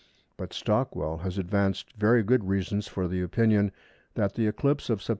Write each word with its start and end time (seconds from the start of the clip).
But 0.35 0.51
Stockwell 0.51 1.19
has 1.19 1.37
advanced 1.37 1.93
very 1.95 2.23
good 2.23 2.45
reasons 2.45 2.87
for 2.87 3.07
the 3.07 3.21
opinion 3.21 3.71
that 4.15 4.33
the 4.33 4.47
eclipse 4.47 4.89
of 4.89 4.99
Sept. 4.99 5.09